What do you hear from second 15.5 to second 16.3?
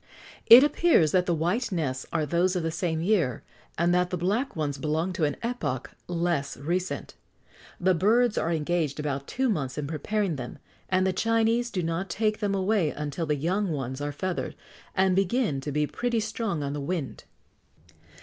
to be pretty